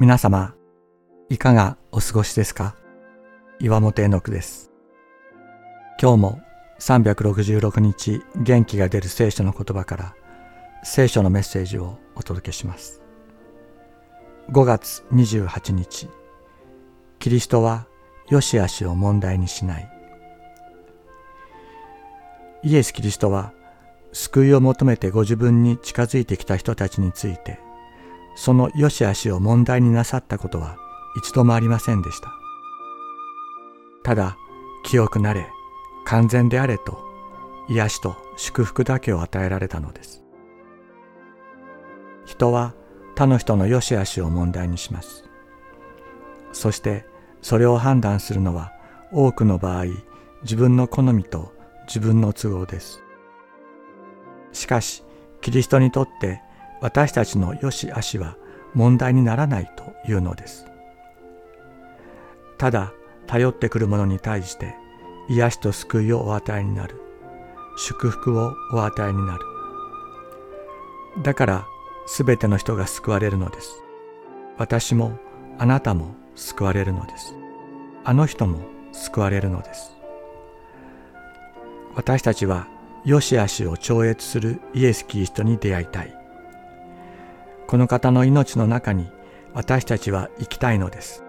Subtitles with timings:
[0.00, 0.54] 皆様、
[1.28, 2.76] いかがお過ごしですか？
[3.58, 4.70] 岩本絵の句です。
[6.00, 6.40] 今日も
[6.78, 10.14] 366日元気が出る聖書の言葉から
[10.84, 13.02] 聖書のメッセージをお届けします。
[14.52, 16.08] 5月28日、
[17.18, 17.88] キリストは
[18.28, 19.90] 良し悪しを問題にしない。
[22.62, 23.52] イエス・キリストは
[24.12, 27.58] 救いを求めてご自分に近づいてきた人たちについて
[28.40, 30.78] その良し悪しを問題になさったことは
[31.16, 32.32] 一度もありませんでした。
[34.04, 34.36] ただ、
[34.84, 35.48] 清くなれ、
[36.06, 37.00] 完全であれと、
[37.68, 40.22] 癒しと祝福だけを与えられたのです。
[42.26, 42.74] 人は
[43.16, 45.24] 他の人の良し悪しを問題にします。
[46.52, 47.04] そして
[47.42, 48.72] それを判断するのは
[49.12, 49.86] 多くの場合
[50.42, 51.52] 自分の好みと
[51.88, 53.02] 自分の都合です。
[54.52, 55.02] しかし
[55.40, 56.40] キリストにとって
[56.80, 58.36] 私たちの良し悪しは
[58.74, 60.66] 問題にならないというのです。
[62.56, 62.92] ただ
[63.26, 64.74] 頼ってくる者に対して
[65.28, 67.00] 癒しと救いをお与えになる。
[67.76, 69.40] 祝福をお与えになる。
[71.22, 71.66] だから
[72.06, 73.82] すべての人が救われるのです。
[74.56, 75.18] 私も
[75.58, 77.34] あなたも救われるのです。
[78.04, 78.60] あの人も
[78.92, 79.92] 救われるのです。
[81.94, 82.66] 私たちは
[83.04, 86.17] 良し悪しを超越するイエス・キリストに出会いたい。
[87.68, 89.10] この方の命の中に
[89.52, 91.22] 私たちは生きたいのです。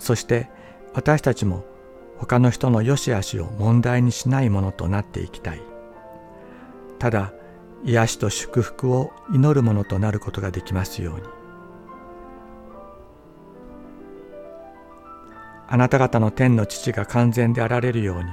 [0.00, 0.50] そして
[0.92, 1.64] 私たちも
[2.18, 5.62] 他の人の良し悪しを問題にしないものとなっていきたい。
[6.98, 7.32] ただ、
[7.84, 11.22] 癒しと祝福を祈るものとなることができますように。
[15.68, 18.24] あなた方の天の父が完全であられるように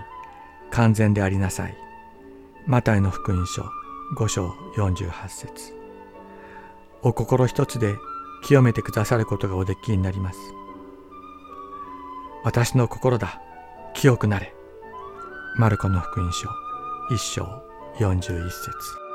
[0.71, 1.77] 完全でありなさい。
[2.65, 3.63] マタイの福音書
[4.17, 5.76] 5章48節
[7.07, 7.95] お心一つで
[8.43, 10.39] 清めてくださることがおできになります。
[12.43, 13.41] 私の心だ、
[13.93, 14.53] 清くなれ。
[15.57, 16.49] マルコの福音書
[17.09, 17.43] 一章
[17.99, 19.06] 41節